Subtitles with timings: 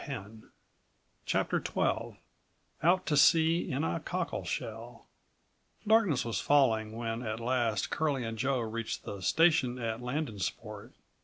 [0.03, 0.51] 126
[1.27, 5.05] CHAPTER XIIOUT TO SEA IN A COCKLESHELL
[5.85, 10.93] Darkness was falling when at last Curlie and Joe reached the station at Landensport.